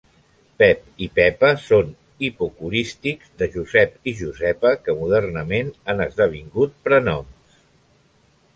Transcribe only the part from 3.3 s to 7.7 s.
de Josep i Josepa que modernament han esdevingut prenoms.